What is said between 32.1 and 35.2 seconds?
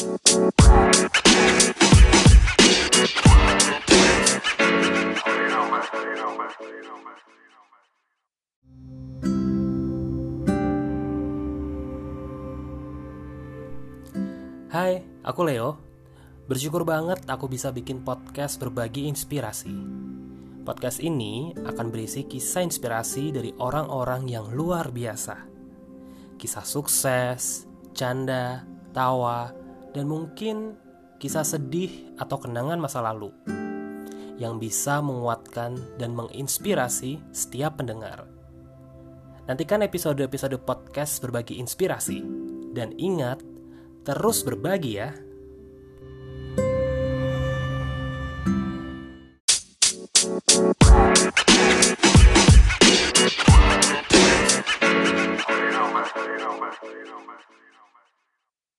atau kenangan masa lalu yang bisa